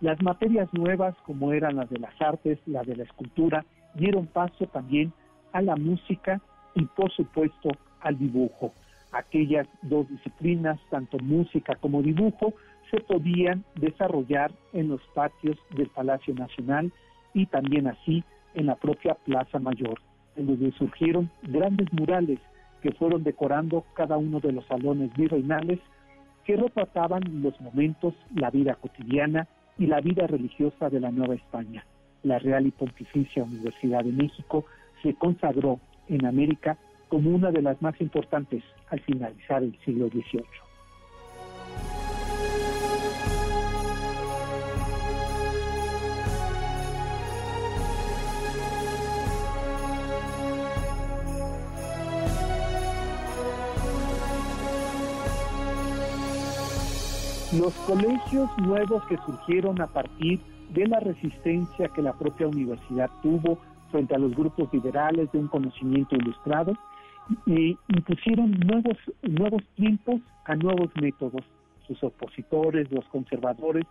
[0.00, 4.66] las materias nuevas, como eran las de las artes, la de la escultura, dieron paso
[4.66, 5.12] también
[5.52, 6.40] a la música
[6.74, 7.70] y, por supuesto,
[8.00, 8.72] al dibujo.
[9.10, 12.54] Aquellas dos disciplinas, tanto música como dibujo,
[12.90, 16.92] se podían desarrollar en los patios del Palacio Nacional
[17.34, 18.22] y también así
[18.54, 20.00] en la propia Plaza Mayor,
[20.36, 22.38] en donde surgieron grandes murales
[22.82, 25.80] que fueron decorando cada uno de los salones virreinales
[26.44, 29.48] que retrataban los momentos, la vida cotidiana
[29.78, 31.84] y la vida religiosa de la Nueva España.
[32.22, 34.64] La Real y Pontificia Universidad de México
[35.02, 36.76] se consagró en América
[37.08, 40.67] como una de las más importantes al finalizar el siglo XVIII.
[57.58, 60.38] Los colegios nuevos que surgieron a partir
[60.70, 63.58] de la resistencia que la propia universidad tuvo
[63.90, 66.74] frente a los grupos liberales de un conocimiento ilustrado,
[67.48, 71.42] e impusieron nuevos, nuevos tiempos a nuevos métodos.
[71.88, 73.86] Sus opositores, los conservadores,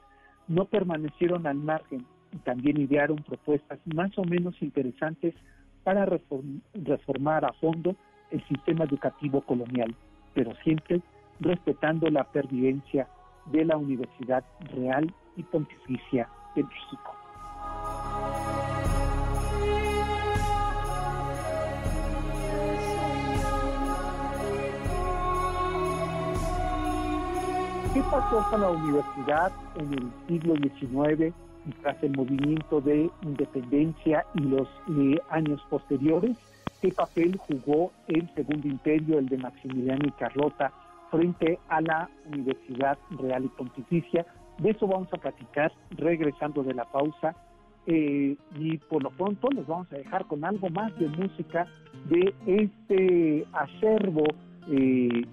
[0.47, 5.35] no permanecieron al margen y también idearon propuestas más o menos interesantes
[5.83, 7.97] para reformar a fondo
[8.31, 9.93] el sistema educativo colonial,
[10.33, 11.01] pero siempre
[11.41, 13.09] respetando la pervivencia
[13.51, 14.43] de la Universidad
[14.73, 17.13] Real y Pontificia de México.
[27.93, 31.33] ¿Qué pasó con la universidad en el siglo XIX
[31.65, 36.37] y tras el movimiento de independencia y los eh, años posteriores?
[36.81, 40.71] ¿Qué papel jugó el Segundo Imperio, el de Maximiliano y Carlota,
[41.11, 44.25] frente a la Universidad Real y Pontificia.
[44.59, 47.35] De eso vamos a platicar regresando de la pausa.
[47.89, 51.67] Eh, y por lo pronto nos vamos a dejar con algo más de música
[52.09, 54.25] de este acervo,
[54.69, 55.25] eh,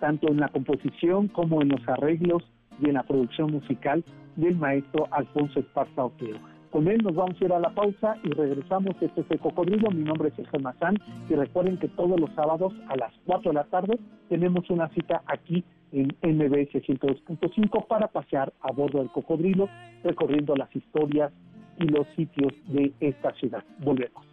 [0.00, 2.42] tanto en la composición como en los arreglos
[2.80, 4.02] y en la producción musical
[4.36, 6.38] del maestro Alfonso Esparza Otero.
[6.70, 8.94] Con él nos vamos a ir a la pausa y regresamos.
[9.00, 9.90] Este es el Cocodrilo.
[9.90, 10.96] Mi nombre es Sergio Mazán.
[11.28, 13.98] Y recuerden que todos los sábados a las 4 de la tarde
[14.28, 19.68] tenemos una cita aquí en MBS 102.5 para pasear a bordo del Cocodrilo,
[20.04, 21.32] recorriendo las historias
[21.78, 23.64] y los sitios de esta ciudad.
[23.78, 24.24] Volvemos.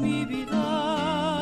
[0.00, 1.41] mi vida,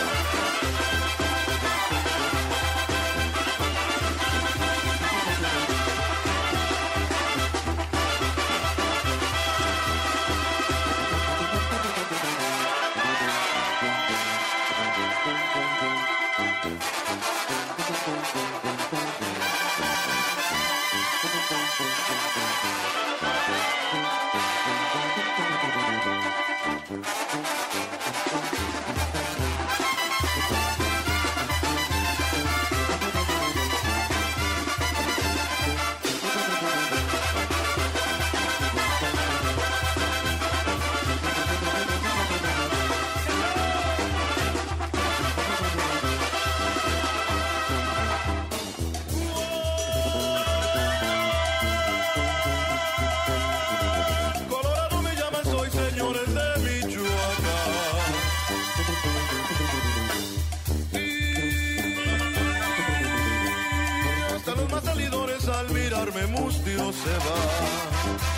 [66.91, 68.31] se van.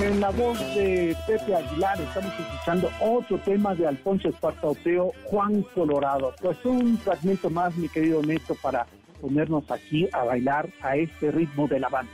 [0.00, 5.62] En la voz de Pepe Aguilar estamos escuchando otro tema de Alfonso Esparza Oteo, Juan
[5.74, 6.34] Colorado.
[6.40, 8.86] Pues un fragmento más, mi querido Neto, para
[9.20, 12.12] ponernos aquí a bailar a este ritmo de la banda.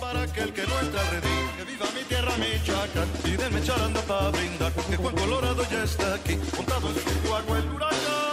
[0.00, 3.08] Para aquel que no está ready, que viva mi tierra Michoacán.
[3.24, 7.58] Y denme charanda para brindar, que Juan Colorado ya está aquí, montado en su guagua
[7.58, 8.25] el huracán.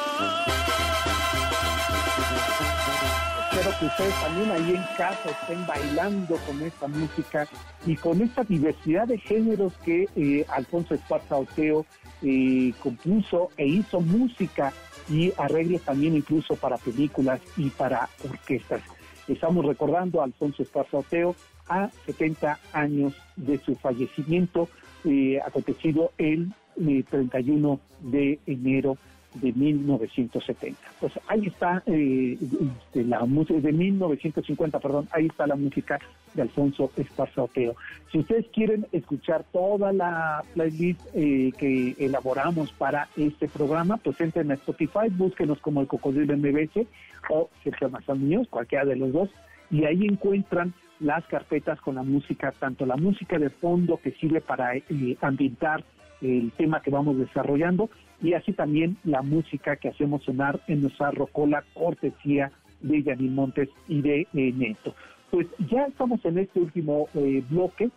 [3.55, 7.47] Espero que ustedes también ahí en casa estén bailando con esta música
[7.85, 11.85] y con esta diversidad de géneros que eh, Alfonso Esparza Oteo
[12.23, 14.73] eh, compuso e hizo música
[15.07, 18.81] y arreglos también incluso para películas y para orquestas.
[19.27, 21.35] Estamos recordando a Alfonso Esparza Oteo
[21.69, 24.67] a 70 años de su fallecimiento,
[25.05, 28.97] eh, acontecido el eh, 31 de enero
[29.35, 30.79] de 1970.
[30.99, 35.99] Pues ahí está eh, este, la música de 1950, perdón, ahí está la música
[36.33, 37.75] de Alfonso Esparza Oteo.
[38.11, 44.51] Si ustedes quieren escuchar toda la playlist eh, que elaboramos para este programa, pues entren
[44.51, 46.87] a Spotify, búsquenos como el Cocodrilo MBS
[47.29, 49.29] o Sergio Mazán cualquiera de los dos,
[49.69, 54.41] y ahí encuentran las carpetas con la música, tanto la música de fondo que sirve
[54.41, 55.83] para eh, ambientar
[56.21, 57.89] el tema que vamos desarrollando
[58.23, 62.51] y así también la música que hacemos sonar en nuestra rocola cortesía
[62.81, 64.95] de Yanin Montes y de eh, Neto.
[65.29, 67.89] Pues ya estamos en este último eh, bloque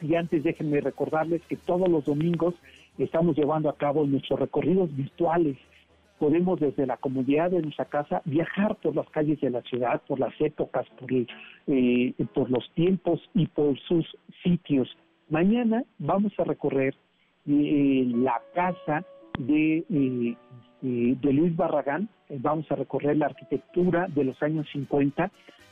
[0.00, 2.54] y antes déjenme recordarles que todos los domingos
[2.98, 5.56] estamos llevando a cabo nuestros recorridos virtuales.
[6.18, 10.18] Podemos desde la comodidad de nuestra casa viajar por las calles de la ciudad, por
[10.18, 11.28] las épocas, por, el,
[11.68, 14.06] eh, por los tiempos y por sus
[14.42, 14.88] sitios.
[15.30, 16.94] Mañana vamos a recorrer
[17.46, 19.04] eh, la casa
[19.38, 20.36] de, eh,
[20.82, 25.30] eh, de Luis Barragán, Eh, vamos a recorrer la arquitectura de los años 50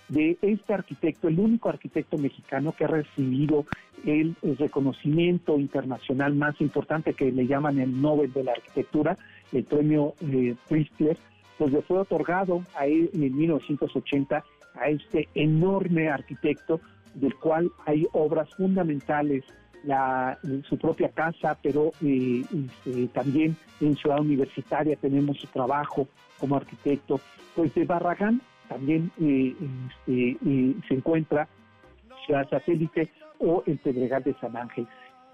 [0.09, 3.65] de este arquitecto, el único arquitecto mexicano que ha recibido
[4.05, 9.17] el, el reconocimiento internacional más importante que le llaman el Nobel de la Arquitectura,
[9.53, 14.45] el premio eh, pues le fue otorgado a él en 1980
[14.75, 16.81] a este enorme arquitecto
[17.15, 19.45] del cual hay obras fundamentales
[19.85, 26.09] la, su propia casa, pero eh, este, también en Ciudad Universitaria tenemos su trabajo
[26.39, 27.21] como arquitecto.
[27.55, 29.55] Pues de Barragán también eh,
[29.99, 31.49] este, eh, se encuentra
[32.25, 34.87] Ciudad Satélite o el Pedregal de San Ángel.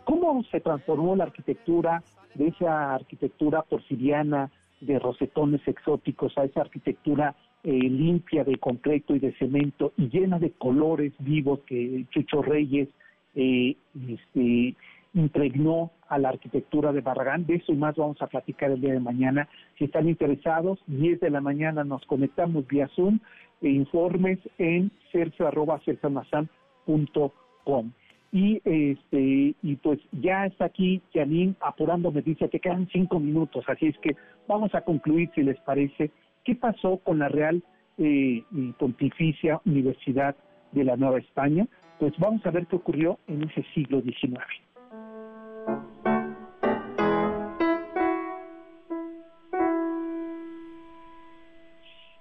[0.05, 2.03] ¿Cómo se transformó la arquitectura
[2.35, 7.35] de esa arquitectura porciliana de rosetones exóticos a esa arquitectura
[7.65, 12.89] eh, limpia de concreto y de cemento y llena de colores vivos que Chucho Reyes
[13.37, 13.77] eh,
[14.09, 14.75] este,
[15.15, 17.47] impregnó a la arquitectura de Barragán.
[17.47, 19.49] De eso y más vamos a platicar el día de mañana.
[19.79, 23.21] Si están interesados, 10 de la mañana nos conectamos vía Zoom
[23.63, 27.93] e informes en sergio arroba sergioalmazán.com.
[28.33, 33.65] Y este y pues ya está aquí Janine apurando, me dice que quedan cinco minutos,
[33.69, 34.17] así es que
[34.49, 36.11] vamos a concluir si les parece.
[36.45, 37.63] ¿Qué pasó con la Real
[37.99, 38.43] eh,
[38.79, 40.37] Pontificia Universidad
[40.73, 41.67] de la Nueva España?
[41.99, 44.37] Pues vamos a ver qué ocurrió en ese siglo XIX.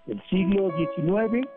[0.08, 1.48] El siglo XIX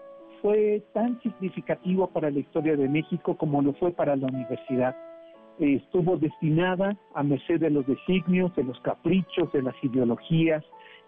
[0.43, 4.97] fue tan significativo para la historia de México como lo fue para la universidad.
[5.61, 10.65] Estuvo destinada a merced de los designios, de los caprichos, de las ideologías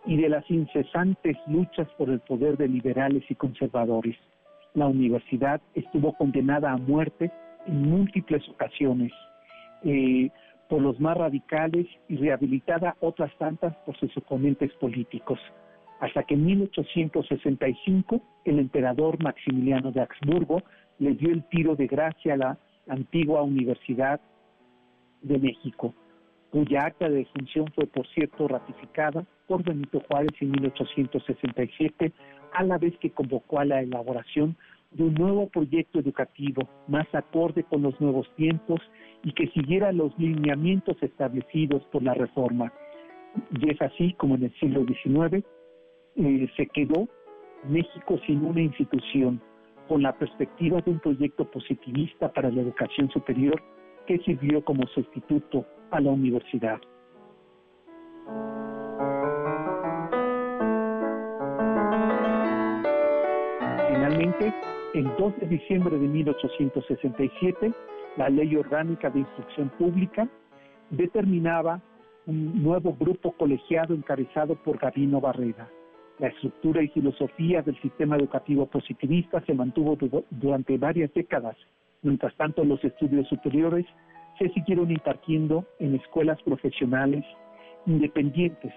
[0.06, 4.16] y de las incesantes luchas por el poder de liberales y conservadores.
[4.74, 7.30] La universidad estuvo condenada a muerte
[7.66, 9.12] en múltiples ocasiones
[9.82, 10.30] eh,
[10.68, 15.40] por los más radicales y rehabilitada otras tantas por sus oponentes políticos,
[16.00, 20.62] hasta que en 1865 el emperador Maximiliano de Habsburgo
[20.98, 22.58] le dio el tiro de gracia a la
[22.88, 24.20] antigua Universidad
[25.22, 25.92] de México,
[26.50, 32.12] cuya acta de defunción fue, por cierto, ratificada por Benito Juárez en 1867,
[32.52, 34.56] a la vez que convocó a la elaboración
[34.92, 38.80] de un nuevo proyecto educativo más acorde con los nuevos tiempos
[39.22, 42.72] y que siguiera los lineamientos establecidos por la reforma.
[43.60, 45.44] Y es así como en el siglo XIX
[46.16, 47.08] eh, se quedó
[47.68, 49.40] México sin una institución,
[49.88, 53.60] con la perspectiva de un proyecto positivista para la educación superior
[54.06, 56.80] que sirvió como sustituto a la universidad.
[64.20, 64.52] Finalmente,
[64.92, 67.72] el 2 de diciembre de 1867,
[68.18, 70.28] la Ley Orgánica de Instrucción Pública
[70.90, 71.80] determinaba
[72.26, 75.70] un nuevo grupo colegiado encabezado por Gabino Barrera.
[76.18, 79.96] La estructura y filosofía del sistema educativo positivista se mantuvo
[80.28, 81.56] durante varias décadas.
[82.02, 83.86] Mientras tanto, los estudios superiores
[84.38, 87.24] se siguieron impartiendo en escuelas profesionales
[87.86, 88.74] independientes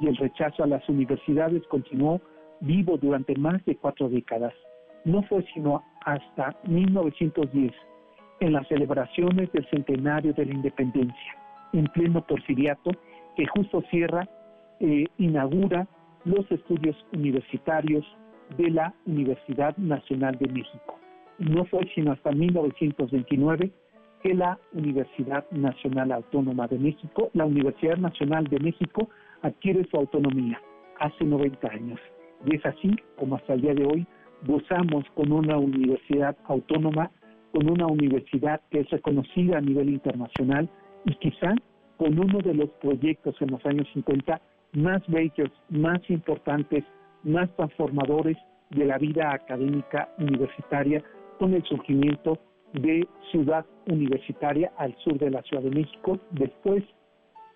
[0.00, 2.22] y el rechazo a las universidades continuó
[2.60, 4.54] vivo durante más de cuatro décadas.
[5.06, 7.72] No fue sino hasta 1910,
[8.40, 11.36] en las celebraciones del centenario de la independencia,
[11.72, 12.90] en pleno porfiriato,
[13.36, 14.28] que justo Sierra
[14.80, 15.86] eh, inaugura
[16.24, 18.04] los estudios universitarios
[18.58, 20.98] de la Universidad Nacional de México.
[21.38, 23.70] No fue sino hasta 1929
[24.24, 29.08] que la Universidad Nacional Autónoma de México, la Universidad Nacional de México,
[29.42, 30.60] adquiere su autonomía
[30.98, 32.00] hace 90 años.
[32.44, 34.06] Y es así como hasta el día de hoy
[34.44, 37.10] gozamos con una universidad autónoma,
[37.52, 40.68] con una universidad que es reconocida a nivel internacional
[41.04, 41.54] y quizá
[41.96, 44.40] con uno de los proyectos en los años 50
[44.72, 46.84] más bellos, más importantes,
[47.22, 48.36] más transformadores
[48.70, 51.02] de la vida académica universitaria
[51.38, 52.38] con el surgimiento
[52.72, 56.84] de Ciudad Universitaria al sur de la Ciudad de México, después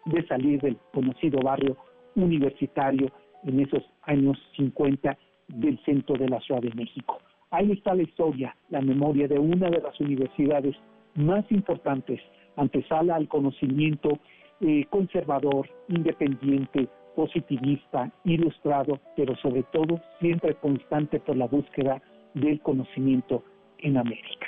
[0.06, 1.76] de salir del conocido barrio
[2.14, 3.10] universitario
[3.44, 5.16] en esos años 50
[5.54, 7.18] del centro de la Ciudad de México.
[7.50, 10.76] Ahí está la historia, la memoria de una de las universidades
[11.14, 12.20] más importantes,
[12.56, 14.18] antesala al conocimiento
[14.60, 22.00] eh, conservador, independiente, positivista, ilustrado, pero sobre todo siempre constante por la búsqueda
[22.34, 23.42] del conocimiento
[23.78, 24.46] en América.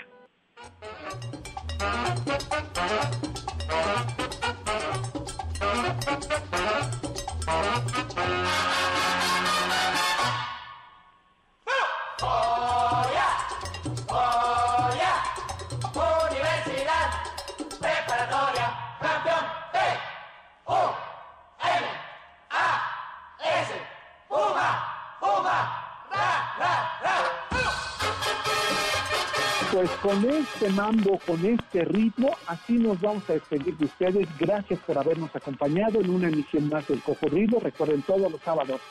[29.73, 34.29] Pues con este mambo, con este ritmo, así nos vamos a despedir de ustedes.
[34.39, 37.59] Gracias por habernos acompañado en una emisión más del Cocodrilo.
[37.59, 38.83] Recuerden todos los sábados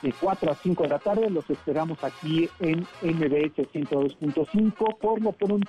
[0.00, 1.28] de 4 a 5 de la tarde.
[1.28, 5.68] Los esperamos aquí en MBS 102.5 por lo pronto.